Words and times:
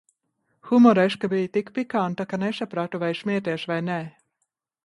Humoreska 0.69 1.29
bija 1.33 1.51
tik 1.57 1.69
pikanta, 1.75 2.27
ka 2.31 2.39
nesapratu 2.45 3.03
vai 3.05 3.13
smieties 3.23 3.71
vai 3.75 3.81
ne! 3.93 4.03